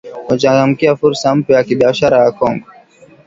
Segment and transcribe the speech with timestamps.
[0.27, 2.65] Kuchangamkia fursa mpya za kibiashara Kongo